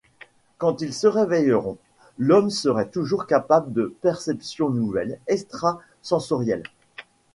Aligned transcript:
Quand 0.57 0.81
ils 0.81 0.95
se 0.95 1.05
réveilleront, 1.05 1.77
l’homme 2.17 2.49
serait 2.49 2.89
alors 2.97 3.27
capable 3.27 3.71
de 3.71 3.95
perceptions 4.01 4.71
nouvelles, 4.71 5.19
extra-sensorielles. 5.27 6.63